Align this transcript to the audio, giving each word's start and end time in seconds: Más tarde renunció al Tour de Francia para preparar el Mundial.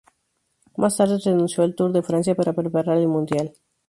Más 0.77 0.97
tarde 0.97 1.19
renunció 1.23 1.63
al 1.63 1.75
Tour 1.75 1.91
de 1.91 2.01
Francia 2.01 2.33
para 2.33 2.53
preparar 2.53 2.97
el 2.97 3.07
Mundial. 3.07 3.53